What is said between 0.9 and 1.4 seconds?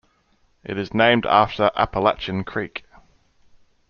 named